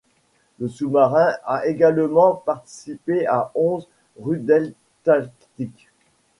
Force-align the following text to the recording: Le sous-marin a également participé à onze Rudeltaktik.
Le 0.57 0.67
sous-marin 0.67 1.35
a 1.45 1.67
également 1.67 2.33
participé 2.33 3.27
à 3.27 3.51
onze 3.53 3.87
Rudeltaktik. 4.19 5.89